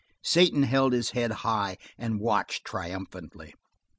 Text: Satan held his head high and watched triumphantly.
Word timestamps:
Satan 0.23 0.63
held 0.63 0.93
his 0.93 1.11
head 1.11 1.29
high 1.31 1.77
and 1.95 2.19
watched 2.19 2.65
triumphantly. 2.65 3.53